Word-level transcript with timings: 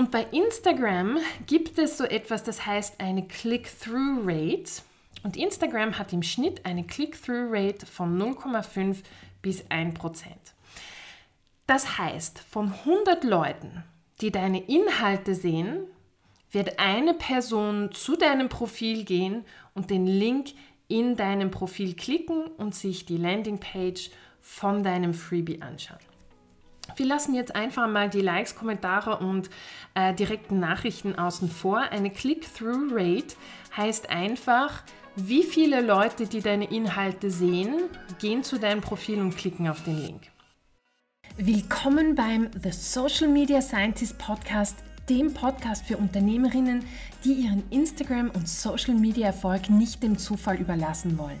Und 0.00 0.10
bei 0.10 0.26
Instagram 0.32 1.18
gibt 1.46 1.76
es 1.76 1.98
so 1.98 2.04
etwas, 2.04 2.42
das 2.42 2.64
heißt 2.64 3.02
eine 3.02 3.28
Click-Through-Rate. 3.28 4.80
Und 5.24 5.36
Instagram 5.36 5.98
hat 5.98 6.14
im 6.14 6.22
Schnitt 6.22 6.64
eine 6.64 6.84
Click-Through-Rate 6.84 7.84
von 7.84 8.18
0,5 8.18 9.02
bis 9.42 9.62
1% 9.66 10.24
Das 11.66 11.98
heißt, 11.98 12.38
von 12.38 12.72
100 12.72 13.24
Leuten, 13.24 13.84
die 14.22 14.30
deine 14.30 14.62
Inhalte 14.62 15.34
sehen, 15.34 15.80
wird 16.50 16.78
eine 16.78 17.12
Person 17.12 17.92
zu 17.92 18.16
deinem 18.16 18.48
Profil 18.48 19.04
gehen 19.04 19.44
und 19.74 19.90
den 19.90 20.06
Link 20.06 20.54
in 20.88 21.14
deinem 21.16 21.50
Profil 21.50 21.92
klicken 21.92 22.46
und 22.46 22.74
sich 22.74 23.04
die 23.04 23.18
Landingpage 23.18 24.10
von 24.40 24.82
deinem 24.82 25.12
Freebie 25.12 25.60
anschauen. 25.60 26.09
Wir 26.96 27.06
lassen 27.06 27.34
jetzt 27.34 27.54
einfach 27.54 27.88
mal 27.88 28.08
die 28.08 28.20
Likes, 28.20 28.54
Kommentare 28.54 29.18
und 29.18 29.50
äh, 29.94 30.14
direkten 30.14 30.60
Nachrichten 30.60 31.16
außen 31.16 31.50
vor. 31.50 31.78
Eine 31.78 32.10
Click-Through-Rate 32.10 33.36
heißt 33.76 34.10
einfach, 34.10 34.82
wie 35.16 35.42
viele 35.42 35.80
Leute, 35.80 36.26
die 36.26 36.40
deine 36.40 36.70
Inhalte 36.70 37.30
sehen, 37.30 37.74
gehen 38.18 38.42
zu 38.42 38.58
deinem 38.58 38.80
Profil 38.80 39.20
und 39.20 39.36
klicken 39.36 39.68
auf 39.68 39.82
den 39.84 40.00
Link. 40.00 40.22
Willkommen 41.36 42.14
beim 42.14 42.50
The 42.62 42.72
Social 42.72 43.28
Media 43.28 43.60
Scientist 43.62 44.18
Podcast, 44.18 44.76
dem 45.08 45.32
Podcast 45.32 45.86
für 45.86 45.96
Unternehmerinnen, 45.96 46.84
die 47.24 47.32
ihren 47.32 47.62
Instagram- 47.70 48.30
und 48.30 48.48
Social-Media-Erfolg 48.48 49.70
nicht 49.70 50.02
dem 50.02 50.18
Zufall 50.18 50.58
überlassen 50.58 51.18
wollen. 51.18 51.40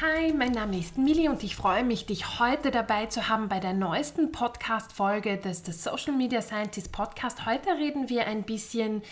Hi, 0.00 0.32
mein 0.32 0.50
Name 0.50 0.76
ist 0.76 0.98
Mili 0.98 1.28
und 1.28 1.44
ich 1.44 1.54
freue 1.54 1.84
mich, 1.84 2.04
dich 2.04 2.40
heute 2.40 2.72
dabei 2.72 3.06
zu 3.06 3.28
haben 3.28 3.48
bei 3.48 3.60
der 3.60 3.74
neuesten 3.74 4.32
Podcast-Folge 4.32 5.36
des, 5.36 5.62
des 5.62 5.84
Social 5.84 6.12
Media 6.16 6.42
Scientist 6.42 6.90
Podcast. 6.90 7.46
Heute 7.46 7.68
reden 7.78 8.08
wir 8.08 8.26
ein 8.26 8.42
bisschen 8.42 9.02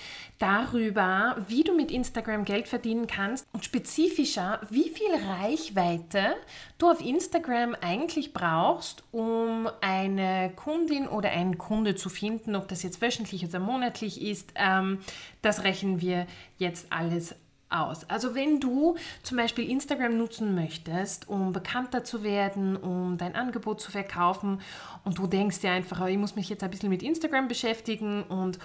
darüber, 0.40 1.36
wie 1.46 1.62
du 1.62 1.76
mit 1.76 1.92
Instagram 1.92 2.44
Geld 2.44 2.66
verdienen 2.66 3.06
kannst 3.06 3.46
und 3.52 3.64
spezifischer, 3.64 4.60
wie 4.70 4.88
viel 4.88 5.14
Reichweite 5.14 6.34
du 6.78 6.90
auf 6.90 7.00
Instagram 7.00 7.76
eigentlich 7.80 8.32
brauchst, 8.32 9.04
um 9.12 9.68
eine 9.82 10.52
Kundin 10.56 11.06
oder 11.06 11.30
einen 11.30 11.58
Kunde 11.58 11.94
zu 11.94 12.08
finden, 12.08 12.56
ob 12.56 12.66
das 12.66 12.82
jetzt 12.82 13.00
wöchentlich 13.00 13.44
oder 13.44 13.60
monatlich 13.60 14.20
ist. 14.20 14.52
Ähm, 14.56 14.98
das 15.42 15.62
rechnen 15.62 16.00
wir 16.00 16.26
jetzt 16.58 16.88
alles 16.90 17.36
aus. 17.72 18.08
Also 18.08 18.34
wenn 18.34 18.60
du 18.60 18.96
zum 19.22 19.36
Beispiel 19.36 19.68
Instagram 19.68 20.16
nutzen 20.16 20.54
möchtest, 20.54 21.28
um 21.28 21.52
bekannter 21.52 22.04
zu 22.04 22.22
werden, 22.22 22.76
um 22.76 23.18
dein 23.18 23.34
Angebot 23.34 23.80
zu 23.80 23.90
verkaufen 23.90 24.60
und 25.04 25.18
du 25.18 25.26
denkst 25.26 25.60
dir 25.60 25.70
einfach, 25.70 26.00
oh, 26.00 26.06
ich 26.06 26.18
muss 26.18 26.36
mich 26.36 26.48
jetzt 26.48 26.62
ein 26.62 26.70
bisschen 26.70 26.90
mit 26.90 27.02
Instagram 27.02 27.48
beschäftigen 27.48 28.22
und 28.24 28.58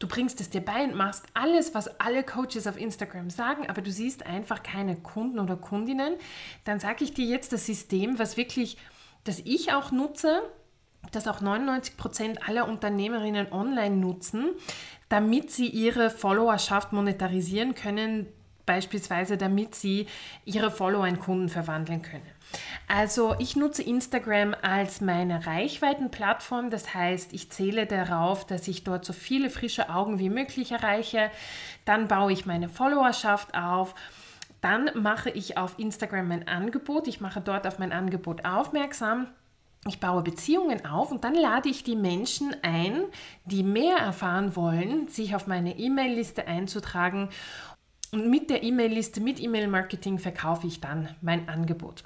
du 0.00 0.08
bringst 0.08 0.40
es 0.40 0.50
dir 0.50 0.62
bei 0.62 0.84
und 0.84 0.96
machst 0.96 1.24
alles, 1.34 1.74
was 1.74 2.00
alle 2.00 2.24
Coaches 2.24 2.66
auf 2.66 2.78
Instagram 2.78 3.30
sagen, 3.30 3.68
aber 3.68 3.82
du 3.82 3.92
siehst 3.92 4.26
einfach 4.26 4.62
keine 4.62 4.96
Kunden 4.96 5.38
oder 5.38 5.56
Kundinnen, 5.56 6.14
dann 6.64 6.80
sage 6.80 7.04
ich 7.04 7.14
dir 7.14 7.26
jetzt 7.26 7.52
das 7.52 7.66
System, 7.66 8.18
was 8.18 8.36
wirklich, 8.36 8.76
das 9.24 9.40
ich 9.40 9.72
auch 9.72 9.92
nutze, 9.92 10.42
das 11.12 11.28
auch 11.28 11.40
99 11.40 11.96
Prozent 11.96 12.48
aller 12.48 12.68
Unternehmerinnen 12.68 13.52
online 13.52 13.96
nutzen, 13.96 14.50
damit 15.08 15.50
sie 15.50 15.66
ihre 15.66 16.10
Followerschaft 16.10 16.92
monetarisieren 16.92 17.74
können, 17.74 18.26
beispielsweise 18.70 19.36
damit 19.36 19.74
sie 19.74 20.06
ihre 20.44 20.70
Follower 20.70 21.04
in 21.04 21.18
Kunden 21.18 21.48
verwandeln 21.48 22.02
können. 22.02 22.22
Also 22.86 23.34
ich 23.40 23.56
nutze 23.56 23.82
Instagram 23.82 24.54
als 24.62 25.00
meine 25.00 25.44
Reichweitenplattform. 25.44 26.70
Das 26.70 26.94
heißt, 26.94 27.32
ich 27.32 27.50
zähle 27.50 27.86
darauf, 27.86 28.46
dass 28.46 28.68
ich 28.68 28.84
dort 28.84 29.04
so 29.04 29.12
viele 29.12 29.50
frische 29.50 29.90
Augen 29.90 30.20
wie 30.20 30.30
möglich 30.30 30.70
erreiche. 30.70 31.32
Dann 31.84 32.06
baue 32.06 32.32
ich 32.32 32.46
meine 32.46 32.68
Followerschaft 32.68 33.56
auf. 33.56 33.96
Dann 34.60 34.90
mache 34.94 35.30
ich 35.30 35.56
auf 35.56 35.76
Instagram 35.76 36.28
mein 36.28 36.46
Angebot. 36.46 37.08
Ich 37.08 37.20
mache 37.20 37.40
dort 37.40 37.66
auf 37.66 37.80
mein 37.80 37.90
Angebot 37.92 38.44
aufmerksam. 38.44 39.26
Ich 39.88 39.98
baue 39.98 40.22
Beziehungen 40.22 40.84
auf 40.84 41.10
und 41.10 41.24
dann 41.24 41.34
lade 41.34 41.70
ich 41.70 41.82
die 41.82 41.96
Menschen 41.96 42.54
ein, 42.60 43.04
die 43.46 43.62
mehr 43.62 43.96
erfahren 43.96 44.54
wollen, 44.54 45.08
sich 45.08 45.34
auf 45.34 45.46
meine 45.46 45.78
E-Mail-Liste 45.78 46.46
einzutragen 46.46 47.30
und 48.12 48.28
mit 48.28 48.50
der 48.50 48.62
E-Mail-Liste, 48.62 49.20
mit 49.20 49.40
E-Mail-Marketing 49.40 50.18
verkaufe 50.18 50.66
ich 50.66 50.80
dann 50.80 51.08
mein 51.20 51.48
Angebot. 51.48 52.04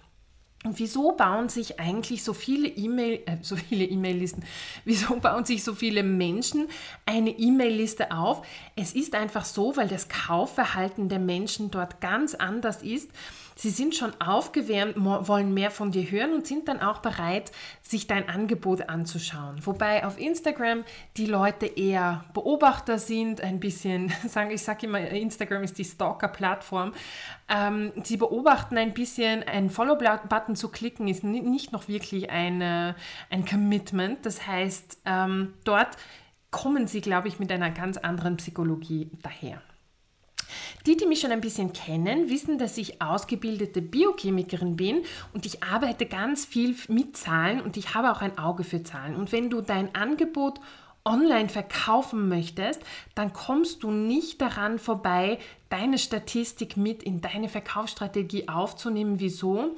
Und 0.64 0.78
wieso 0.78 1.12
bauen 1.12 1.50
sich 1.50 1.78
eigentlich 1.78 2.24
so 2.24 2.32
viele 2.32 2.68
E-Mail, 2.68 3.20
äh, 3.26 3.36
so 3.42 3.54
viele 3.54 3.84
E-Mail-Listen, 3.84 4.44
wieso 4.86 5.16
bauen 5.16 5.44
sich 5.44 5.62
so 5.62 5.74
viele 5.74 6.02
Menschen 6.02 6.68
eine 7.04 7.30
E-Mail-Liste 7.30 8.12
auf? 8.12 8.46
Es 8.74 8.94
ist 8.94 9.14
einfach 9.14 9.44
so, 9.44 9.76
weil 9.76 9.88
das 9.88 10.08
Kaufverhalten 10.08 11.10
der 11.10 11.18
Menschen 11.18 11.70
dort 11.70 12.00
ganz 12.00 12.34
anders 12.34 12.82
ist 12.82 13.10
Sie 13.56 13.70
sind 13.70 13.94
schon 13.94 14.12
aufgewärmt, 14.20 14.96
wollen 14.96 15.54
mehr 15.54 15.70
von 15.70 15.90
dir 15.90 16.10
hören 16.10 16.34
und 16.34 16.46
sind 16.46 16.68
dann 16.68 16.80
auch 16.80 16.98
bereit, 16.98 17.52
sich 17.82 18.06
dein 18.06 18.28
Angebot 18.28 18.88
anzuschauen. 18.88 19.64
Wobei 19.64 20.04
auf 20.04 20.18
Instagram 20.18 20.84
die 21.16 21.26
Leute 21.26 21.66
eher 21.66 22.24
Beobachter 22.34 22.98
sind, 22.98 23.40
ein 23.40 23.60
bisschen, 23.60 24.12
ich 24.50 24.62
sage 24.62 24.86
immer, 24.86 25.00
Instagram 25.00 25.62
ist 25.62 25.78
die 25.78 25.84
Stalker-Plattform. 25.84 26.92
Ähm, 27.48 27.92
sie 28.02 28.16
beobachten 28.16 28.76
ein 28.76 28.94
bisschen, 28.94 29.42
einen 29.44 29.70
Follow-Button 29.70 30.56
zu 30.56 30.68
klicken, 30.68 31.08
ist 31.08 31.24
nicht 31.24 31.72
noch 31.72 31.88
wirklich 31.88 32.30
eine, 32.30 32.96
ein 33.30 33.44
Commitment. 33.44 34.26
Das 34.26 34.46
heißt, 34.46 34.98
ähm, 35.04 35.54
dort 35.64 35.96
kommen 36.50 36.86
sie, 36.86 37.00
glaube 37.00 37.28
ich, 37.28 37.38
mit 37.38 37.50
einer 37.50 37.70
ganz 37.70 37.96
anderen 37.96 38.36
Psychologie 38.36 39.10
daher. 39.22 39.60
Die, 40.86 40.98
die 40.98 41.06
mich 41.06 41.20
schon 41.20 41.32
ein 41.32 41.40
bisschen 41.40 41.72
kennen, 41.72 42.28
wissen, 42.28 42.58
dass 42.58 42.76
ich 42.76 43.00
ausgebildete 43.00 43.80
Biochemikerin 43.80 44.76
bin 44.76 45.02
und 45.32 45.46
ich 45.46 45.62
arbeite 45.62 46.04
ganz 46.04 46.44
viel 46.44 46.76
mit 46.88 47.16
Zahlen 47.16 47.62
und 47.62 47.78
ich 47.78 47.94
habe 47.94 48.12
auch 48.12 48.20
ein 48.20 48.36
Auge 48.36 48.64
für 48.64 48.82
Zahlen. 48.82 49.16
Und 49.16 49.32
wenn 49.32 49.48
du 49.48 49.62
dein 49.62 49.94
Angebot 49.94 50.60
online 51.06 51.48
verkaufen 51.48 52.28
möchtest, 52.28 52.82
dann 53.14 53.32
kommst 53.32 53.82
du 53.82 53.90
nicht 53.90 54.40
daran 54.40 54.78
vorbei, 54.78 55.38
deine 55.68 55.98
Statistik 55.98 56.76
mit 56.76 57.02
in 57.02 57.20
deine 57.20 57.48
Verkaufsstrategie 57.48 58.48
aufzunehmen. 58.48 59.20
Wieso? 59.20 59.76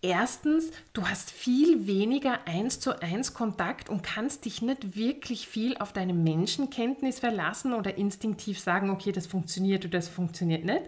Erstens, 0.00 0.70
du 0.92 1.08
hast 1.08 1.32
viel 1.32 1.88
weniger 1.88 2.46
eins 2.46 2.78
zu 2.78 3.02
eins 3.02 3.34
Kontakt 3.34 3.88
und 3.88 4.02
kannst 4.02 4.44
dich 4.44 4.62
nicht 4.62 4.94
wirklich 4.96 5.48
viel 5.48 5.76
auf 5.78 5.92
deine 5.92 6.14
Menschenkenntnis 6.14 7.18
verlassen 7.18 7.74
oder 7.74 7.98
instinktiv 7.98 8.60
sagen, 8.60 8.90
okay, 8.90 9.10
das 9.10 9.26
funktioniert 9.26 9.84
oder 9.84 9.98
das 9.98 10.08
funktioniert 10.08 10.64
nicht. 10.64 10.82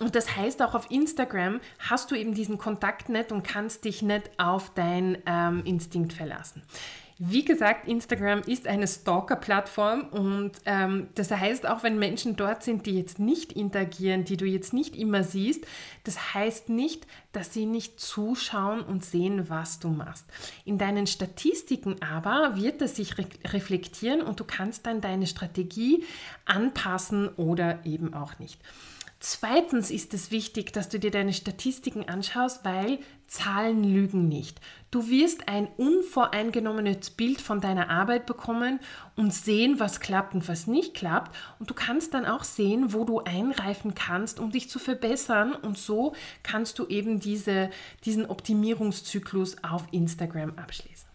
Und 0.00 0.14
das 0.14 0.34
heißt, 0.34 0.62
auch 0.62 0.74
auf 0.74 0.90
Instagram 0.90 1.60
hast 1.78 2.10
du 2.10 2.14
eben 2.14 2.34
diesen 2.34 2.56
Kontakt 2.56 3.10
nicht 3.10 3.32
und 3.32 3.42
kannst 3.42 3.84
dich 3.84 4.00
nicht 4.00 4.30
auf 4.38 4.72
dein 4.74 5.18
ähm, 5.26 5.62
Instinkt 5.66 6.14
verlassen. 6.14 6.62
Wie 7.18 7.44
gesagt, 7.44 7.88
Instagram 7.88 8.40
ist 8.40 8.66
eine 8.66 8.86
Stalker-Plattform 8.88 10.08
und 10.08 10.52
ähm, 10.64 11.08
das 11.14 11.30
heißt, 11.30 11.68
auch 11.68 11.82
wenn 11.82 11.98
Menschen 11.98 12.36
dort 12.36 12.62
sind, 12.62 12.86
die 12.86 12.96
jetzt 12.98 13.18
nicht 13.18 13.52
interagieren, 13.52 14.24
die 14.24 14.36
du 14.36 14.44
jetzt 14.44 14.72
nicht 14.72 14.96
immer 14.96 15.22
siehst, 15.22 15.66
das 16.04 16.34
heißt 16.34 16.68
nicht, 16.68 17.06
dass 17.32 17.52
sie 17.52 17.66
nicht 17.66 18.00
zuschauen 18.00 18.80
und 18.80 19.04
sehen, 19.04 19.48
was 19.48 19.78
du 19.78 19.88
machst. 19.88 20.26
In 20.64 20.78
deinen 20.78 21.06
Statistiken 21.06 21.96
aber 22.02 22.56
wird 22.56 22.82
es 22.82 22.96
sich 22.96 23.18
re 23.18 23.26
reflektieren 23.46 24.22
und 24.22 24.40
du 24.40 24.44
kannst 24.44 24.86
dann 24.86 25.00
deine 25.00 25.26
Strategie 25.26 26.04
anpassen 26.44 27.28
oder 27.28 27.84
eben 27.84 28.14
auch 28.14 28.38
nicht. 28.38 28.60
Zweitens 29.24 29.92
ist 29.92 30.14
es 30.14 30.32
wichtig, 30.32 30.72
dass 30.72 30.88
du 30.88 30.98
dir 30.98 31.12
deine 31.12 31.32
Statistiken 31.32 32.08
anschaust, 32.08 32.64
weil 32.64 32.98
Zahlen 33.28 33.84
lügen 33.84 34.26
nicht. 34.26 34.60
Du 34.90 35.08
wirst 35.08 35.46
ein 35.46 35.68
unvoreingenommenes 35.76 37.10
Bild 37.10 37.40
von 37.40 37.60
deiner 37.60 37.88
Arbeit 37.88 38.26
bekommen 38.26 38.80
und 39.14 39.32
sehen, 39.32 39.78
was 39.78 40.00
klappt 40.00 40.34
und 40.34 40.48
was 40.48 40.66
nicht 40.66 40.94
klappt. 40.94 41.36
Und 41.60 41.70
du 41.70 41.74
kannst 41.74 42.14
dann 42.14 42.26
auch 42.26 42.42
sehen, 42.42 42.92
wo 42.92 43.04
du 43.04 43.20
eingreifen 43.20 43.94
kannst, 43.94 44.40
um 44.40 44.50
dich 44.50 44.68
zu 44.68 44.80
verbessern. 44.80 45.52
Und 45.52 45.78
so 45.78 46.16
kannst 46.42 46.80
du 46.80 46.88
eben 46.88 47.20
diese, 47.20 47.70
diesen 48.04 48.26
Optimierungszyklus 48.26 49.62
auf 49.62 49.84
Instagram 49.92 50.58
abschließen. 50.58 51.11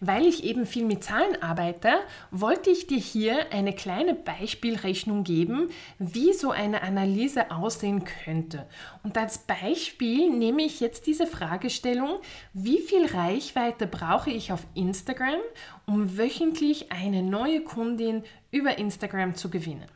Weil 0.00 0.26
ich 0.26 0.44
eben 0.44 0.66
viel 0.66 0.84
mit 0.84 1.04
Zahlen 1.04 1.42
arbeite, 1.42 1.90
wollte 2.30 2.70
ich 2.70 2.86
dir 2.86 2.98
hier 2.98 3.52
eine 3.52 3.74
kleine 3.74 4.14
Beispielrechnung 4.14 5.24
geben, 5.24 5.70
wie 5.98 6.32
so 6.32 6.50
eine 6.50 6.82
Analyse 6.82 7.50
aussehen 7.50 8.04
könnte. 8.04 8.66
Und 9.02 9.16
als 9.16 9.38
Beispiel 9.38 10.30
nehme 10.30 10.62
ich 10.62 10.80
jetzt 10.80 11.06
diese 11.06 11.26
Fragestellung, 11.26 12.18
wie 12.52 12.78
viel 12.78 13.06
Reichweite 13.06 13.86
brauche 13.86 14.30
ich 14.30 14.52
auf 14.52 14.66
Instagram, 14.74 15.40
um 15.86 16.16
wöchentlich 16.16 16.92
eine 16.92 17.22
neue 17.22 17.62
Kundin 17.62 18.24
über 18.50 18.78
Instagram 18.78 19.34
zu 19.34 19.50
gewinnen. 19.50 19.88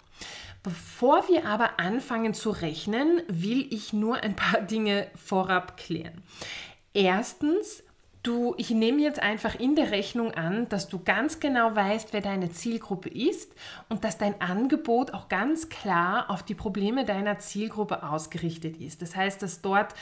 Bevor 0.63 1.29
wir 1.29 1.47
aber 1.47 1.79
anfangen 1.79 2.35
zu 2.35 2.51
rechnen, 2.51 3.23
will 3.29 3.73
ich 3.73 3.93
nur 3.93 4.17
ein 4.17 4.35
paar 4.35 4.61
Dinge 4.63 5.07
vorab 5.15 5.77
klären. 5.77 6.25
Erstens, 6.93 7.85
Du, 8.27 8.57
ich 8.59 8.71
nehme 8.71 9.03
jetzt 9.03 9.21
einfach 9.21 9.55
in 9.55 9.77
der 9.77 9.93
Rechnung 9.93 10.33
an, 10.33 10.69
dass 10.69 10.89
du 10.89 10.99
ganz 10.99 11.39
genau 11.39 11.77
weißt, 11.77 12.13
wer 12.13 12.21
deine 12.21 12.51
Zielgruppe 12.51 13.09
ist 13.09 13.55
und 13.89 14.03
dass 14.03 14.19
dein 14.19 14.41
Angebot 14.41 15.15
auch 15.15 15.29
ganz 15.29 15.69
klar 15.69 16.29
auf 16.29 16.43
die 16.43 16.57
Probleme 16.57 17.05
deiner 17.05 17.39
Zielgruppe 17.39 18.03
ausgerichtet 18.03 18.79
ist. 18.79 19.01
Das 19.01 19.15
heißt, 19.15 19.43
dass 19.43 19.63
dort, 19.63 19.95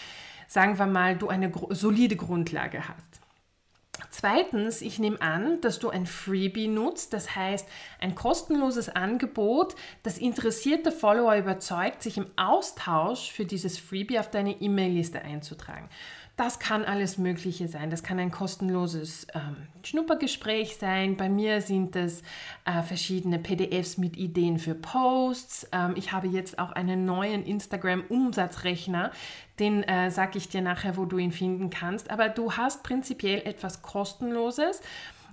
sagen 0.49 0.79
wir 0.79 0.87
mal, 0.87 1.19
du 1.19 1.29
eine 1.29 1.53
solide 1.69 2.17
Grundlage 2.17 2.89
hast. 2.89 3.21
Zweitens, 4.11 4.81
ich 4.81 4.99
nehme 4.99 5.21
an, 5.21 5.61
dass 5.61 5.79
du 5.79 5.91
ein 5.91 6.07
Freebie 6.07 6.69
nutzt, 6.69 7.13
das 7.13 7.37
heißt 7.37 7.69
ein 8.01 8.15
kostenloses 8.15 8.89
Angebot, 8.89 9.75
das 10.03 10.19
interessierte 10.19 10.93
Follower 10.93 11.37
überzeugt, 11.37 12.03
sich 12.03 12.17
im 12.17 12.27
Austausch 12.37 13.31
für 13.31 13.45
dieses 13.45 13.79
Freebie 13.79 14.19
auf 14.19 14.31
deine 14.31 14.61
E-Mail-Liste 14.61 15.21
einzutragen. 15.21 15.89
Das 16.37 16.59
kann 16.59 16.85
alles 16.85 17.17
Mögliche 17.17 17.69
sein. 17.69 17.91
Das 17.91 18.03
kann 18.03 18.19
ein 18.19 18.33
kostenloses 18.33 19.29
ähm, 19.35 19.69
Schnuppergespräch 19.85 20.77
sein. 20.79 21.17
Bei 21.17 21.29
mir 21.29 21.61
sind 21.61 21.95
es 21.95 22.23
äh, 22.65 22.83
verschiedene 22.83 23.39
PDFs 23.39 23.99
mit 23.99 24.17
Ideen 24.17 24.59
für 24.59 24.75
Posts. 24.75 25.69
Ähm, 25.71 25.95
ich 25.97 26.11
habe 26.11 26.27
jetzt 26.27 26.59
auch 26.59 26.73
einen 26.73 27.05
neuen 27.05 27.47
Instagram-Umsatzrechner. 27.47 29.13
Den 29.61 29.85
äh, 29.85 30.11
sage 30.11 30.39
ich 30.39 30.49
dir 30.49 30.61
nachher, 30.61 30.97
wo 30.97 31.05
du 31.05 31.19
ihn 31.19 31.31
finden 31.31 31.71
kannst. 31.71 32.11
Aber 32.11 32.29
du 32.29 32.53
hast 32.53 32.83
prinzipiell 32.83 33.43
etwas 33.47 33.83
Kostenloses 33.83 34.81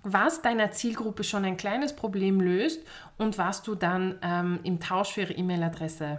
was 0.03 0.41
deiner 0.41 0.71
Zielgruppe 0.71 1.23
schon 1.23 1.45
ein 1.45 1.57
kleines 1.57 1.95
Problem 1.95 2.41
löst 2.41 2.81
und 3.19 3.37
was 3.37 3.61
du 3.61 3.75
dann 3.75 4.17
ähm, 4.23 4.59
im 4.63 4.79
Tausch 4.79 5.11
für 5.11 5.21
ihre 5.21 5.33
E-Mail-Adresse 5.33 6.17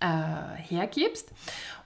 äh, 0.00 0.06
hergibst. 0.56 1.32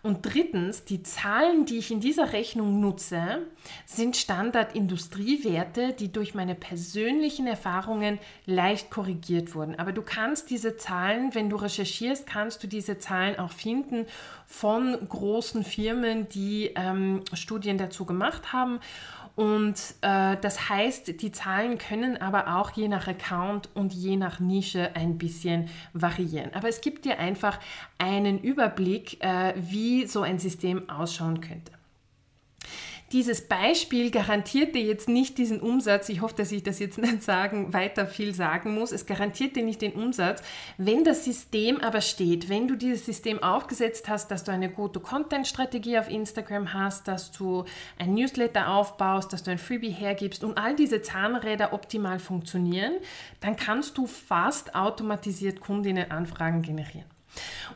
Und 0.03 0.27
drittens, 0.27 0.85
die 0.85 1.05
Zahlen, 1.05 1.65
die 1.65 1.79
ich 1.79 1.93
in 1.93 2.01
dieser 2.01 2.33
Rechnung 2.33 2.81
nutze, 2.81 3.47
sind 3.87 4.17
Standard-Industriewerte, 4.17 5.93
die 5.93 6.11
durch 6.11 6.35
meine 6.35 6.57
persönlichen 6.57 7.47
Erfahrungen 7.47 8.19
leicht 8.45 8.91
korrigiert 8.91 9.55
wurden. 9.55 9.79
Aber 9.79 9.93
du 9.93 10.03
kannst 10.03 10.51
diese 10.51 10.77
Zahlen, 10.77 11.33
wenn 11.37 11.49
du 11.49 11.57
recherchierst, 11.57 12.27
kannst 12.27 12.65
du 12.65 12.67
diese 12.67 12.99
Zahlen 12.99 13.39
auch 13.39 13.53
finden 13.53 14.07
von 14.45 14.99
großen 15.09 15.63
Firmen, 15.63 16.29
die 16.29 16.73
ähm, 16.75 17.23
Studien 17.33 17.79
dazu 17.79 18.05
gemacht 18.05 18.53
haben. 18.53 18.81
Und 19.35 19.77
äh, 20.03 20.37
das 20.41 20.69
heißt, 20.69 21.23
die 21.23 21.33
Zahlen 21.33 21.79
können 21.79 22.17
aber 22.17 22.57
auch 22.57 22.71
je 22.73 22.89
nach 22.89 23.09
Account 23.09 23.71
und 23.75 23.93
je 23.95 24.17
nach 24.17 24.41
Nische 24.41 24.95
ein 24.95 25.19
bisschen 25.19 25.69
variieren. 25.95 26.53
Aber 26.55 26.69
es 26.69 26.81
gibt 26.81 27.05
dir 27.05 27.19
einfach 27.19 27.59
einen 27.99 28.39
Überblick, 28.39 29.23
äh, 29.25 29.55
wie 29.57 30.07
so 30.07 30.23
ein 30.23 30.39
System 30.39 30.89
ausschauen 30.91 31.41
könnte 31.41 31.73
dieses 33.13 33.47
Beispiel 33.47 34.11
garantiert 34.11 34.75
dir 34.75 34.83
jetzt 34.83 35.09
nicht 35.09 35.37
diesen 35.37 35.61
Umsatz. 35.61 36.09
Ich 36.09 36.23
hoffe, 36.23 36.35
dass 36.37 36.51
ich 36.51 36.63
das 36.63 36.79
jetzt 36.79 36.99
nicht 36.99 37.23
sagen, 37.23 37.73
weiter 37.73 38.07
viel 38.07 38.35
sagen 38.35 38.75
muss. 38.75 38.91
Es 38.93 39.07
garantiert 39.07 39.55
dir 39.55 39.65
nicht 39.65 39.83
den 39.83 39.93
Umsatz. 39.93 40.43
Wenn 40.79 41.05
das 41.05 41.25
System 41.25 41.81
aber 41.81 42.01
steht, 42.01 42.49
wenn 42.49 42.69
du 42.69 42.77
dieses 42.77 43.05
System 43.05 43.43
aufgesetzt 43.43 44.09
hast, 44.09 44.31
dass 44.31 44.45
du 44.45 44.53
eine 44.53 44.71
gute 44.71 45.01
Content-Strategie 45.01 45.99
auf 45.99 46.09
Instagram 46.09 46.73
hast, 46.73 47.07
dass 47.07 47.31
du 47.33 47.65
ein 47.99 48.15
Newsletter 48.15 48.69
aufbaust, 48.69 49.33
dass 49.33 49.43
du 49.43 49.51
ein 49.51 49.59
Freebie 49.59 49.91
hergibst 49.91 50.43
und 50.43 50.57
all 50.57 50.75
diese 50.75 51.03
Zahnräder 51.03 51.73
optimal 51.73 52.19
funktionieren, 52.19 52.95
dann 53.41 53.57
kannst 53.57 53.99
du 53.99 54.07
fast 54.07 54.75
automatisiert 54.75 55.61
Kundinnenanfragen 55.61 56.63
generieren. 56.63 57.12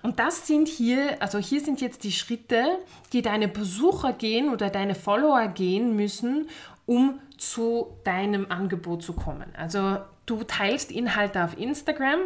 Und 0.03 0.19
das 0.19 0.47
sind 0.47 0.69
hier, 0.69 1.20
also 1.20 1.38
hier 1.38 1.61
sind 1.61 1.81
jetzt 1.81 2.05
die 2.05 2.12
Schritte, 2.12 2.79
die 3.12 3.23
deine 3.23 3.49
Besucher 3.49 4.12
gehen 4.12 4.50
oder 4.50 4.70
deine 4.70 4.94
Follower 4.94 5.49
gehen 5.49 5.97
müssen, 5.97 6.49
um 6.87 7.20
zu 7.38 7.97
deinem 8.05 8.50
Angebot 8.50 9.03
zu 9.03 9.12
kommen. 9.12 9.47
Also 9.56 9.99
du 10.26 10.43
teilst 10.44 10.91
Inhalte 10.91 11.44
auf 11.44 11.58
Instagram, 11.58 12.20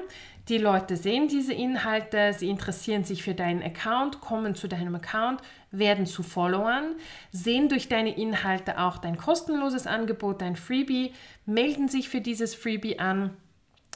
die 0.48 0.58
Leute 0.58 0.96
sehen 0.96 1.28
diese 1.28 1.52
Inhalte, 1.52 2.32
sie 2.36 2.48
interessieren 2.48 3.04
sich 3.04 3.22
für 3.22 3.34
deinen 3.34 3.62
Account, 3.62 4.20
kommen 4.20 4.54
zu 4.54 4.68
deinem 4.68 4.96
Account, 4.96 5.40
werden 5.70 6.06
zu 6.06 6.22
Followern, 6.22 6.96
sehen 7.30 7.68
durch 7.68 7.88
deine 7.88 8.16
Inhalte 8.16 8.80
auch 8.80 8.98
dein 8.98 9.16
kostenloses 9.16 9.86
Angebot, 9.86 10.42
dein 10.42 10.56
Freebie, 10.56 11.12
melden 11.46 11.88
sich 11.88 12.08
für 12.08 12.20
dieses 12.20 12.54
Freebie 12.54 12.98
an 12.98 13.30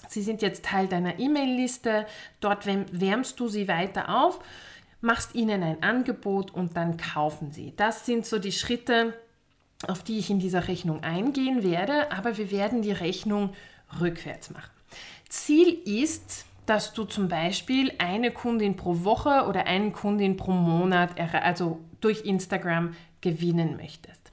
Sie 0.08 0.22
sind 0.22 0.42
jetzt 0.42 0.64
Teil 0.64 0.88
deiner 0.88 1.18
E-Mail-Liste, 1.18 2.06
dort 2.40 2.66
wärmst 2.66 3.38
du 3.40 3.48
sie 3.48 3.68
weiter 3.68 4.24
auf, 4.24 4.40
machst 5.00 5.34
ihnen 5.34 5.62
ein 5.62 5.82
Angebot 5.82 6.52
und 6.52 6.76
dann 6.76 6.96
kaufen 6.96 7.52
sie. 7.52 7.72
Das 7.76 8.06
sind 8.06 8.26
so 8.26 8.38
die 8.38 8.52
Schritte, 8.52 9.14
auf 9.86 10.02
die 10.02 10.18
ich 10.18 10.30
in 10.30 10.38
dieser 10.38 10.68
Rechnung 10.68 11.02
eingehen 11.02 11.62
werde, 11.62 12.10
aber 12.10 12.38
wir 12.38 12.50
werden 12.50 12.82
die 12.82 12.92
Rechnung 12.92 13.50
rückwärts 14.00 14.50
machen. 14.50 14.70
Ziel 15.28 15.78
ist, 15.84 16.46
dass 16.66 16.94
du 16.94 17.04
zum 17.04 17.28
Beispiel 17.28 17.92
eine 17.98 18.30
Kundin 18.30 18.76
pro 18.76 19.04
Woche 19.04 19.46
oder 19.46 19.66
einen 19.66 19.92
Kundin 19.92 20.36
pro 20.36 20.52
Monat, 20.52 21.20
also 21.34 21.80
durch 22.00 22.24
Instagram 22.24 22.96
gewinnen 23.20 23.76
möchtest 23.76 24.23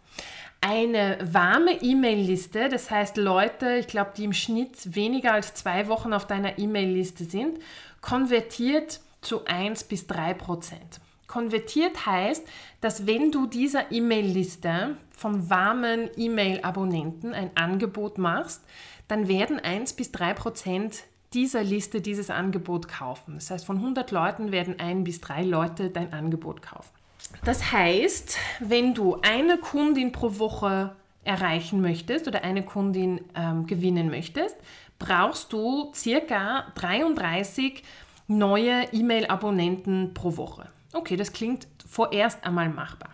eine 0.62 1.18
warme 1.22 1.81
E-Mail-Liste, 1.81 2.69
das 2.69 2.92
heißt 2.92 3.18
Leute, 3.18 3.78
ich 3.78 3.88
glaube, 3.88 4.12
die 4.16 4.24
im 4.24 4.34
Schnitt 4.34 4.96
weniger 4.96 5.34
als 5.34 5.56
zwei 5.56 5.88
Wochen 5.88 6.13
auf 6.13 6.28
deiner 6.28 6.60
E-Mail-Liste 6.60 7.25
sind, 7.25 7.60
konvertiert 8.02 9.02
zu 9.22 9.46
1 9.46 9.86
bis 9.86 10.08
3 10.08 10.36
Prozent. 10.36 11.02
Konvertiert 11.28 12.06
heißt, 12.06 12.46
dass 12.80 13.08
wenn 13.08 13.31
du 13.31 13.48
dieser 13.48 13.92
E-Mail-Liste 13.92 14.98
von 15.10 15.50
warmen 15.50 16.10
E-Mail-Abonnenten 16.16 17.34
ein 17.34 17.52
Angebot 17.56 18.18
machst, 18.18 18.62
dann 19.07 19.28
werden 19.28 19.60
1 19.60 19.94
bis 19.94 20.12
3 20.12 20.34
Prozent 20.34 21.04
dieser 21.34 21.64
Liste 21.64 22.02
dieses 22.02 22.30
Angebot 22.30 22.88
kaufen. 22.88 23.36
Das 23.36 23.50
heißt, 23.50 23.66
von 23.66 23.78
100 23.78 24.12
Leuten 24.12 24.52
werden 24.52 24.80
1 24.80 25.06
bis 25.06 25.22
3 25.22 25.44
Leute 25.44 25.90
dein 25.90 26.14
Angebot 26.14 26.62
kaufen. 26.62 27.00
Das 27.44 27.72
heißt, 27.72 28.38
wenn 28.60 28.94
du 28.94 29.18
eine 29.22 29.57
Kundin 29.57 30.11
pro 30.11 30.38
Woche 30.40 30.95
erreichen 31.23 31.81
möchtest 31.81 32.28
oder 32.28 32.44
eine 32.44 32.64
Kundin 32.64 33.21
ähm, 33.35 33.66
gewinnen 33.66 34.09
möchtest, 34.09 34.56
brauchst 35.00 35.52
du 35.52 35.92
circa 35.94 36.71
33 36.76 37.83
neue 38.28 38.83
E-Mail-Abonnenten 38.92 40.14
pro 40.14 40.38
Woche. 40.38 40.69
Okay, 40.94 41.16
das 41.16 41.33
klingt 41.33 41.68
vorerst 41.88 42.44
einmal 42.44 42.69
machbar. 42.69 43.09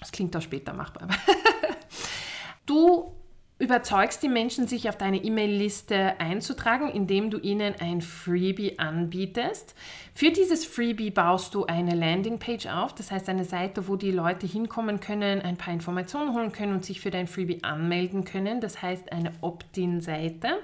Das 0.00 0.12
klingt 0.12 0.36
auch 0.36 0.42
später 0.42 0.72
machbar. 0.72 1.08
du 2.66 3.13
überzeugst 3.58 4.22
die 4.22 4.28
Menschen, 4.28 4.66
sich 4.66 4.88
auf 4.88 4.98
deine 4.98 5.22
E-Mail-Liste 5.22 6.18
einzutragen, 6.18 6.90
indem 6.90 7.30
du 7.30 7.38
ihnen 7.38 7.74
ein 7.78 8.00
Freebie 8.00 8.78
anbietest. 8.78 9.74
Für 10.14 10.30
dieses 10.30 10.64
Freebie 10.64 11.10
baust 11.10 11.54
du 11.54 11.64
eine 11.64 11.94
Landingpage 11.94 12.66
auf, 12.66 12.94
das 12.94 13.12
heißt 13.12 13.28
eine 13.28 13.44
Seite, 13.44 13.86
wo 13.86 13.94
die 13.96 14.10
Leute 14.10 14.46
hinkommen 14.46 14.98
können, 14.98 15.40
ein 15.40 15.56
paar 15.56 15.72
Informationen 15.72 16.34
holen 16.34 16.50
können 16.50 16.74
und 16.74 16.84
sich 16.84 17.00
für 17.00 17.10
dein 17.10 17.28
Freebie 17.28 17.62
anmelden 17.62 18.24
können. 18.24 18.60
Das 18.60 18.82
heißt 18.82 19.12
eine 19.12 19.32
Opt-in-Seite. 19.40 20.58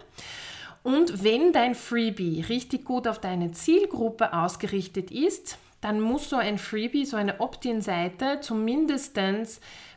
Und 0.82 1.23
wenn 1.23 1.52
dein 1.52 1.75
Freebie 1.75 2.44
richtig 2.49 2.85
gut 2.85 3.06
auf 3.06 3.20
deine 3.20 3.52
Zielgruppe 3.52 4.32
ausgerichtet 4.32 5.11
ist, 5.11 5.59
dann 5.80 6.00
muss 6.00 6.28
so 6.28 6.37
ein 6.37 6.58
Freebie, 6.58 7.06
so 7.06 7.16
eine 7.16 7.40
Opt-in-Seite 7.40 8.40
zumindest 8.40 9.18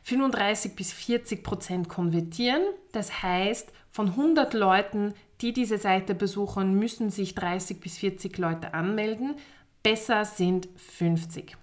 35 0.03 0.75
bis 0.75 0.93
40 0.93 1.43
Prozent 1.43 1.89
konvertieren. 1.89 2.61
Das 2.93 3.21
heißt, 3.21 3.71
von 3.91 4.09
100 4.09 4.53
Leuten, 4.53 5.13
die 5.41 5.51
diese 5.53 5.77
Seite 5.77 6.15
besuchen, 6.15 6.79
müssen 6.79 7.09
sich 7.09 7.35
30 7.35 7.79
bis 7.81 7.97
40 7.97 8.37
Leute 8.37 8.73
anmelden. 8.73 9.35
Besser 9.83 10.23
sind 10.23 10.69
50. 10.77 11.57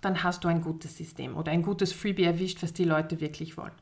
Dann 0.00 0.22
hast 0.22 0.44
du 0.44 0.48
ein 0.48 0.62
gutes 0.62 0.96
System 0.96 1.36
oder 1.36 1.52
ein 1.52 1.62
gutes 1.62 1.92
Freebie 1.92 2.24
erwischt, 2.24 2.62
was 2.62 2.72
die 2.72 2.84
Leute 2.84 3.20
wirklich 3.20 3.56
wollen. 3.58 3.72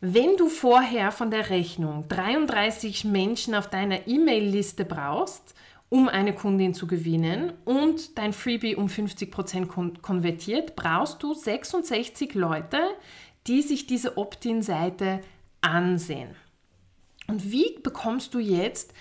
Wenn 0.00 0.36
du 0.36 0.48
vorher 0.48 1.12
von 1.12 1.30
der 1.30 1.50
Rechnung 1.50 2.06
33 2.08 3.04
Menschen 3.04 3.54
auf 3.54 3.70
deiner 3.70 4.06
E-Mail-Liste 4.06 4.84
brauchst, 4.84 5.54
um 5.88 6.08
eine 6.08 6.34
Kundin 6.34 6.74
zu 6.74 6.86
gewinnen 6.86 7.52
und 7.64 8.18
dein 8.18 8.32
Freebie 8.32 8.76
um 8.76 8.86
50% 8.86 10.00
konvertiert, 10.00 10.76
brauchst 10.76 11.22
du 11.22 11.34
66 11.34 12.34
Leute, 12.34 12.78
die 13.46 13.62
sich 13.62 13.86
diese 13.86 14.18
Opt-in-Seite 14.18 15.20
ansehen. 15.60 16.34
Und 17.28 17.50
wie 17.50 17.78
bekommst 17.82 18.34
du 18.34 18.38
jetzt 18.38 18.92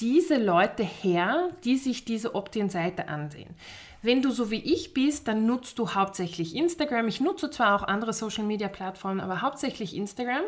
diese 0.00 0.36
Leute 0.36 0.82
her, 0.82 1.50
die 1.64 1.76
sich 1.76 2.04
diese 2.04 2.34
Opt-in-Seite 2.34 3.08
ansehen? 3.08 3.54
Wenn 4.02 4.20
du 4.20 4.32
so 4.32 4.50
wie 4.50 4.62
ich 4.62 4.94
bist, 4.94 5.28
dann 5.28 5.46
nutzt 5.46 5.78
du 5.78 5.90
hauptsächlich 5.90 6.56
Instagram. 6.56 7.06
Ich 7.06 7.20
nutze 7.20 7.50
zwar 7.50 7.76
auch 7.76 7.86
andere 7.86 8.12
Social-Media-Plattformen, 8.12 9.20
aber 9.20 9.42
hauptsächlich 9.42 9.96
Instagram. 9.96 10.42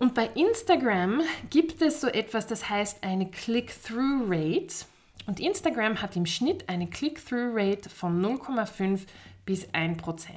Und 0.00 0.14
bei 0.14 0.30
Instagram 0.34 1.20
gibt 1.50 1.82
es 1.82 2.00
so 2.00 2.08
etwas, 2.08 2.46
das 2.46 2.70
heißt 2.70 3.04
eine 3.04 3.30
Click-Through-Rate. 3.30 4.86
Und 5.26 5.38
Instagram 5.38 6.00
hat 6.00 6.16
im 6.16 6.24
Schnitt 6.24 6.70
eine 6.70 6.86
Click-Through-Rate 6.86 7.90
von 7.90 8.20
0,5 8.24 9.02
bis 9.44 9.68
1% 9.68 10.30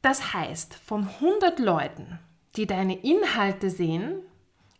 Das 0.00 0.32
heißt, 0.32 0.74
von 0.74 1.06
100 1.06 1.58
Leuten, 1.58 2.18
die 2.56 2.66
deine 2.66 2.96
Inhalte 3.00 3.68
sehen, 3.68 4.14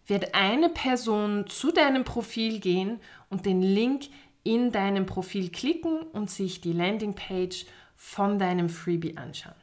wird 0.07 0.35
eine 0.35 0.71
Person 0.71 1.47
zu 1.47 1.73
deinem 1.73 2.05
Profil 2.05 2.59
gehen 2.59 3.01
und 3.29 3.45
den 3.45 3.61
Link 3.61 4.05
in 4.45 4.73
deinem 4.73 5.05
Profil 5.05 5.51
klicken 5.51 6.01
und 6.01 6.31
sich 6.31 6.63
die 6.63 6.73
Landingpage 6.73 7.67
von 7.97 8.39
deinem 8.39 8.71
Freebie 8.71 9.19
anschauen. 9.19 9.62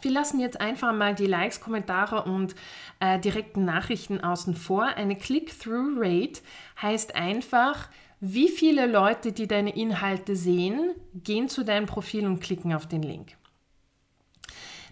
Wir 0.00 0.10
lassen 0.10 0.40
jetzt 0.40 0.60
einfach 0.60 0.92
mal 0.92 1.14
die 1.14 1.26
Likes, 1.26 1.60
Kommentare 1.60 2.24
und 2.24 2.54
äh, 3.00 3.18
direkten 3.18 3.64
Nachrichten 3.64 4.20
außen 4.20 4.54
vor. 4.54 4.84
Eine 4.84 5.16
Click-Through-Rate 5.16 6.40
heißt 6.80 7.14
einfach, 7.14 7.88
wie 8.20 8.48
viele 8.48 8.86
Leute, 8.86 9.32
die 9.32 9.48
deine 9.48 9.74
Inhalte 9.74 10.36
sehen, 10.36 10.94
gehen 11.14 11.48
zu 11.48 11.64
deinem 11.64 11.86
Profil 11.86 12.26
und 12.26 12.40
klicken 12.40 12.72
auf 12.72 12.86
den 12.86 13.02
Link. 13.02 13.36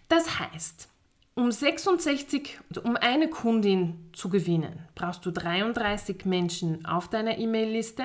Das 0.08 0.40
heißt, 0.40 0.88
um 1.34 1.52
66, 1.52 2.58
um 2.82 2.96
eine 2.96 3.28
Kundin 3.28 4.10
zu 4.12 4.28
gewinnen, 4.28 4.80
brauchst 4.96 5.24
du 5.24 5.30
33 5.30 6.24
Menschen 6.24 6.84
auf 6.84 7.08
deiner 7.08 7.38
E-Mail-Liste, 7.38 8.02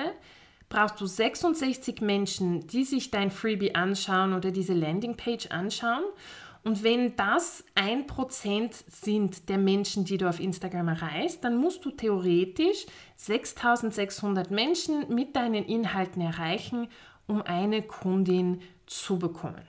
brauchst 0.68 1.00
du 1.00 1.06
66 1.06 2.00
Menschen, 2.00 2.66
die 2.68 2.84
sich 2.84 3.10
dein 3.10 3.30
Freebie 3.30 3.74
anschauen 3.74 4.32
oder 4.32 4.52
diese 4.52 4.74
Landingpage 4.74 5.48
anschauen. 5.48 6.04
Und 6.66 6.82
wenn 6.82 7.14
das 7.14 7.62
ein 7.76 8.08
Prozent 8.08 8.74
sind 8.88 9.48
der 9.48 9.56
Menschen, 9.56 10.04
die 10.04 10.18
du 10.18 10.28
auf 10.28 10.40
Instagram 10.40 10.88
erreichst, 10.88 11.44
dann 11.44 11.58
musst 11.58 11.84
du 11.84 11.92
theoretisch 11.92 12.86
6600 13.14 14.50
Menschen 14.50 15.14
mit 15.14 15.36
deinen 15.36 15.64
Inhalten 15.64 16.20
erreichen, 16.20 16.88
um 17.28 17.40
eine 17.40 17.82
Kundin 17.82 18.62
zu 18.84 19.16
bekommen. 19.16 19.62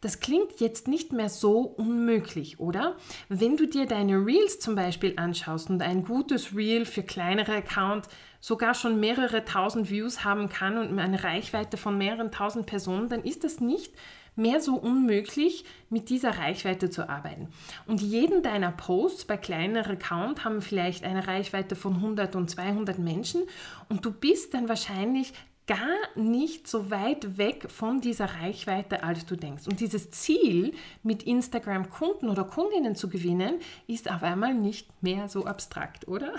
Das 0.00 0.20
klingt 0.20 0.60
jetzt 0.60 0.88
nicht 0.88 1.12
mehr 1.12 1.28
so 1.28 1.60
unmöglich, 1.60 2.58
oder? 2.58 2.96
Wenn 3.28 3.58
du 3.58 3.66
dir 3.66 3.84
deine 3.84 4.24
Reels 4.24 4.60
zum 4.60 4.74
Beispiel 4.74 5.12
anschaust 5.16 5.68
und 5.68 5.82
ein 5.82 6.04
gutes 6.04 6.56
Reel 6.56 6.86
für 6.86 7.02
kleinere 7.02 7.56
Account 7.56 8.08
sogar 8.40 8.72
schon 8.72 8.98
mehrere 8.98 9.44
tausend 9.44 9.90
Views 9.90 10.24
haben 10.24 10.48
kann 10.48 10.78
und 10.78 10.98
eine 10.98 11.22
Reichweite 11.22 11.76
von 11.76 11.98
mehreren 11.98 12.32
tausend 12.32 12.64
Personen, 12.64 13.10
dann 13.10 13.24
ist 13.24 13.44
das 13.44 13.60
nicht 13.60 13.92
mehr 14.36 14.60
so 14.60 14.74
unmöglich, 14.74 15.64
mit 15.88 16.08
dieser 16.08 16.38
Reichweite 16.38 16.90
zu 16.90 17.08
arbeiten. 17.08 17.48
Und 17.86 18.00
jeden 18.00 18.42
deiner 18.42 18.72
Posts 18.72 19.24
bei 19.24 19.36
kleineren 19.36 19.96
Account 19.96 20.44
haben 20.44 20.62
vielleicht 20.62 21.04
eine 21.04 21.26
Reichweite 21.26 21.76
von 21.76 21.96
100 21.96 22.36
und 22.36 22.50
200 22.50 22.98
Menschen 22.98 23.42
und 23.88 24.04
du 24.04 24.12
bist 24.12 24.54
dann 24.54 24.68
wahrscheinlich 24.68 25.32
gar 25.70 26.16
nicht 26.16 26.66
so 26.66 26.90
weit 26.90 27.38
weg 27.38 27.70
von 27.70 28.00
dieser 28.00 28.24
Reichweite, 28.24 29.04
als 29.04 29.24
du 29.24 29.36
denkst. 29.36 29.68
Und 29.68 29.78
dieses 29.78 30.10
Ziel, 30.10 30.72
mit 31.04 31.22
Instagram 31.22 31.88
Kunden 31.90 32.28
oder 32.28 32.42
Kundinnen 32.42 32.96
zu 32.96 33.08
gewinnen, 33.08 33.60
ist 33.86 34.10
auf 34.10 34.24
einmal 34.24 34.52
nicht 34.52 34.88
mehr 35.00 35.28
so 35.28 35.46
abstrakt, 35.46 36.08
oder? 36.08 36.34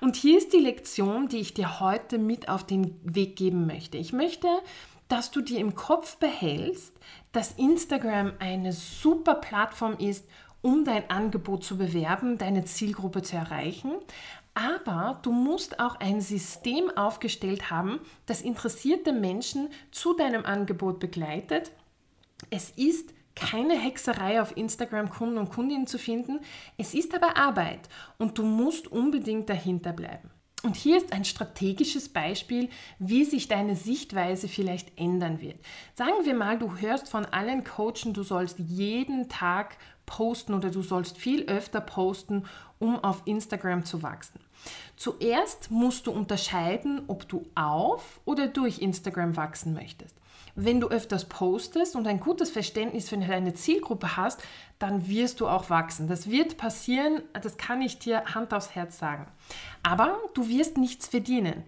Und 0.00 0.16
hier 0.16 0.38
ist 0.38 0.54
die 0.54 0.60
Lektion, 0.60 1.28
die 1.28 1.40
ich 1.40 1.52
dir 1.52 1.78
heute 1.80 2.16
mit 2.16 2.48
auf 2.48 2.64
den 2.64 2.98
Weg 3.02 3.36
geben 3.36 3.66
möchte. 3.66 3.98
Ich 3.98 4.14
möchte, 4.14 4.48
dass 5.08 5.30
du 5.30 5.40
dir 5.40 5.58
im 5.58 5.74
Kopf 5.74 6.16
behältst, 6.16 6.92
dass 7.32 7.52
Instagram 7.52 8.32
eine 8.38 8.72
super 8.72 9.34
Plattform 9.34 9.96
ist, 9.98 10.26
um 10.60 10.84
dein 10.84 11.08
Angebot 11.08 11.64
zu 11.64 11.78
bewerben, 11.78 12.36
deine 12.36 12.64
Zielgruppe 12.64 13.22
zu 13.22 13.36
erreichen, 13.36 13.92
aber 14.54 15.20
du 15.22 15.30
musst 15.30 15.78
auch 15.78 16.00
ein 16.00 16.20
System 16.20 16.90
aufgestellt 16.96 17.70
haben, 17.70 18.00
das 18.26 18.42
interessierte 18.42 19.12
Menschen 19.12 19.68
zu 19.92 20.14
deinem 20.14 20.44
Angebot 20.44 20.98
begleitet. 20.98 21.70
Es 22.50 22.70
ist 22.70 23.14
keine 23.36 23.78
Hexerei 23.78 24.42
auf 24.42 24.56
Instagram 24.56 25.10
Kunden 25.10 25.38
und 25.38 25.50
Kundinnen 25.50 25.86
zu 25.86 25.96
finden. 25.96 26.40
Es 26.76 26.92
ist 26.92 27.14
aber 27.14 27.36
Arbeit 27.36 27.88
und 28.18 28.36
du 28.36 28.42
musst 28.42 28.88
unbedingt 28.88 29.48
dahinter 29.48 29.92
bleiben. 29.92 30.28
Und 30.64 30.74
hier 30.74 30.96
ist 30.96 31.12
ein 31.12 31.24
strategisches 31.24 32.08
Beispiel, 32.08 32.68
wie 32.98 33.24
sich 33.24 33.46
deine 33.46 33.76
Sichtweise 33.76 34.48
vielleicht 34.48 34.98
ändern 34.98 35.40
wird. 35.40 35.56
Sagen 35.94 36.24
wir 36.24 36.34
mal, 36.34 36.58
du 36.58 36.78
hörst 36.78 37.08
von 37.08 37.24
allen 37.26 37.62
Coachen, 37.62 38.12
du 38.12 38.24
sollst 38.24 38.58
jeden 38.58 39.28
Tag 39.28 39.76
posten 40.04 40.54
oder 40.54 40.70
du 40.70 40.82
sollst 40.82 41.16
viel 41.16 41.44
öfter 41.44 41.80
posten, 41.80 42.44
um 42.80 43.02
auf 43.04 43.22
Instagram 43.24 43.84
zu 43.84 44.02
wachsen. 44.02 44.40
Zuerst 44.96 45.70
musst 45.70 46.08
du 46.08 46.10
unterscheiden, 46.10 47.02
ob 47.06 47.28
du 47.28 47.46
auf 47.54 48.20
oder 48.24 48.48
durch 48.48 48.80
Instagram 48.80 49.36
wachsen 49.36 49.74
möchtest. 49.74 50.16
Wenn 50.60 50.80
du 50.80 50.88
öfters 50.88 51.26
postest 51.26 51.94
und 51.94 52.08
ein 52.08 52.18
gutes 52.18 52.50
Verständnis 52.50 53.08
für 53.08 53.16
deine 53.16 53.54
Zielgruppe 53.54 54.16
hast, 54.16 54.42
dann 54.80 55.06
wirst 55.06 55.38
du 55.38 55.46
auch 55.46 55.70
wachsen. 55.70 56.08
Das 56.08 56.28
wird 56.28 56.56
passieren, 56.56 57.22
das 57.40 57.58
kann 57.58 57.80
ich 57.80 58.00
dir 58.00 58.24
Hand 58.34 58.52
aufs 58.52 58.74
Herz 58.74 58.98
sagen. 58.98 59.28
Aber 59.84 60.18
du 60.34 60.48
wirst 60.48 60.76
nichts 60.76 61.06
verdienen. 61.06 61.62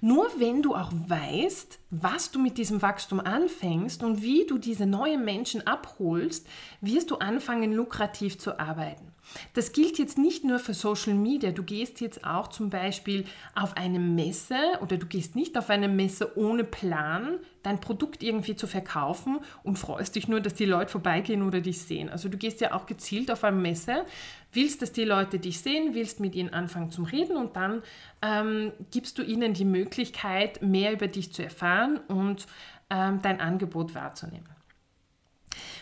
Nur 0.00 0.26
wenn 0.36 0.62
du 0.62 0.74
auch 0.74 0.90
weißt, 0.92 1.78
was 1.90 2.32
du 2.32 2.40
mit 2.40 2.58
diesem 2.58 2.82
Wachstum 2.82 3.20
anfängst 3.20 4.02
und 4.02 4.20
wie 4.20 4.46
du 4.46 4.58
diese 4.58 4.86
neuen 4.86 5.24
Menschen 5.24 5.64
abholst, 5.64 6.48
wirst 6.80 7.12
du 7.12 7.18
anfangen, 7.18 7.72
lukrativ 7.72 8.36
zu 8.36 8.58
arbeiten. 8.58 9.12
Das 9.54 9.72
gilt 9.72 9.98
jetzt 9.98 10.18
nicht 10.18 10.44
nur 10.44 10.58
für 10.58 10.74
Social 10.74 11.14
Media. 11.14 11.50
Du 11.50 11.62
gehst 11.62 12.00
jetzt 12.00 12.24
auch 12.24 12.48
zum 12.48 12.70
Beispiel 12.70 13.24
auf 13.54 13.76
eine 13.76 13.98
Messe 13.98 14.56
oder 14.80 14.96
du 14.96 15.06
gehst 15.06 15.36
nicht 15.36 15.56
auf 15.58 15.70
eine 15.70 15.88
Messe 15.88 16.36
ohne 16.38 16.64
Plan, 16.64 17.38
dein 17.62 17.80
Produkt 17.80 18.22
irgendwie 18.22 18.56
zu 18.56 18.66
verkaufen 18.66 19.40
und 19.62 19.78
freust 19.78 20.14
dich 20.14 20.28
nur, 20.28 20.40
dass 20.40 20.54
die 20.54 20.64
Leute 20.64 20.92
vorbeigehen 20.92 21.42
oder 21.42 21.60
dich 21.60 21.82
sehen. 21.82 22.08
Also 22.08 22.28
du 22.28 22.36
gehst 22.36 22.60
ja 22.60 22.72
auch 22.72 22.86
gezielt 22.86 23.30
auf 23.30 23.44
eine 23.44 23.56
Messe, 23.56 24.04
willst, 24.52 24.82
dass 24.82 24.92
die 24.92 25.04
Leute 25.04 25.38
dich 25.38 25.60
sehen, 25.60 25.94
willst 25.94 26.20
mit 26.20 26.34
ihnen 26.34 26.52
anfangen 26.52 26.90
zum 26.90 27.04
Reden 27.04 27.36
und 27.36 27.56
dann 27.56 27.82
ähm, 28.22 28.72
gibst 28.90 29.18
du 29.18 29.22
ihnen 29.22 29.54
die 29.54 29.64
Möglichkeit, 29.64 30.62
mehr 30.62 30.92
über 30.92 31.08
dich 31.08 31.32
zu 31.32 31.42
erfahren 31.42 32.00
und 32.08 32.46
ähm, 32.90 33.20
dein 33.22 33.40
Angebot 33.40 33.94
wahrzunehmen. 33.94 34.55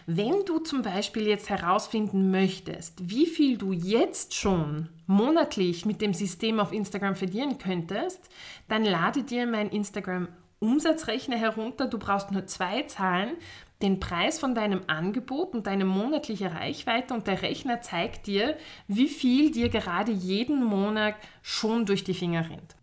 Wenn 0.07 0.45
du 0.45 0.59
zum 0.59 0.83
Beispiel 0.83 1.27
jetzt 1.27 1.49
herausfinden 1.49 2.31
möchtest, 2.31 3.09
wie 3.09 3.27
viel 3.27 3.57
du 3.57 3.73
jetzt 3.73 4.35
schon 4.35 4.91
monatlich 5.07 5.87
mit 5.87 6.03
dem 6.03 6.13
System 6.13 6.61
auf 6.61 6.73
Instagram 6.73 7.15
verdienen 7.15 7.57
könntest, 7.57 8.21
dann 8.69 8.85
lade 8.85 9.23
dir 9.23 9.47
mein 9.47 9.71
Instagram 9.71 10.29
Umsatzrechner 10.59 11.37
herunter. 11.37 11.87
Du 11.87 11.99
brauchst 11.99 12.33
nur 12.33 12.47
zwei 12.47 12.83
Zahlen, 12.83 13.37
den 13.81 13.99
Preis 13.99 14.39
von 14.39 14.55
deinem 14.55 14.83
Angebot 14.89 15.55
und 15.55 15.67
deine 15.67 15.87
monatliche 15.87 16.53
Reichweite 16.53 17.15
und 17.15 17.27
der 17.27 17.43
Rechner 17.43 17.81
zeigt 17.81 18.27
dir, 18.27 18.57
wie 18.89 19.09
viel 19.09 19.51
dir 19.51 19.69
gerade 19.69 20.13
jeden 20.13 20.65
Monat 20.65 21.17
schon 21.43 21.87
durch 21.87 22.05
die 22.05 22.15
Finger 22.15 22.49
rinnt. 22.49 22.77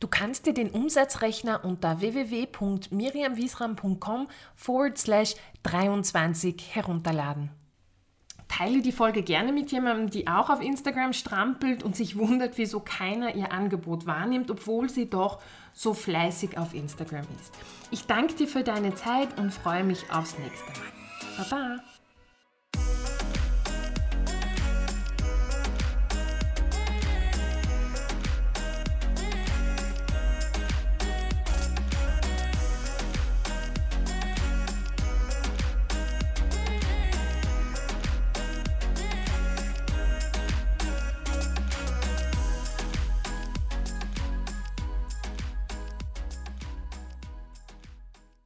Du 0.00 0.08
kannst 0.08 0.46
dir 0.46 0.54
den 0.54 0.70
Umsatzrechner 0.70 1.64
unter 1.64 2.00
www.miriamwiesram.com 2.00 4.28
forward 4.56 4.98
slash 4.98 5.36
23 5.62 6.74
herunterladen. 6.74 7.50
Teile 8.48 8.82
die 8.82 8.92
Folge 8.92 9.22
gerne 9.22 9.50
mit 9.50 9.72
jemandem, 9.72 10.10
die 10.10 10.28
auch 10.28 10.50
auf 10.50 10.60
Instagram 10.60 11.14
strampelt 11.14 11.82
und 11.82 11.96
sich 11.96 12.18
wundert, 12.18 12.58
wieso 12.58 12.80
keiner 12.80 13.34
ihr 13.34 13.50
Angebot 13.50 14.04
wahrnimmt, 14.04 14.50
obwohl 14.50 14.90
sie 14.90 15.08
doch 15.08 15.40
so 15.72 15.94
fleißig 15.94 16.58
auf 16.58 16.74
Instagram 16.74 17.24
ist. 17.40 17.54
Ich 17.90 18.06
danke 18.06 18.34
dir 18.34 18.48
für 18.48 18.62
deine 18.62 18.94
Zeit 18.94 19.38
und 19.38 19.54
freue 19.54 19.84
mich 19.84 20.12
aufs 20.12 20.38
nächste 20.38 20.70
Mal. 20.72 21.48
Baba! 21.48 21.82